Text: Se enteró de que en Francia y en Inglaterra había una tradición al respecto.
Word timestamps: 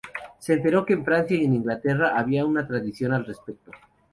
Se 0.39 0.53
enteró 0.53 0.79
de 0.79 0.85
que 0.87 0.93
en 0.93 1.05
Francia 1.05 1.37
y 1.37 1.43
en 1.45 1.53
Inglaterra 1.53 2.17
había 2.17 2.43
una 2.43 2.65
tradición 2.67 3.13
al 3.13 3.23
respecto. 3.23 3.69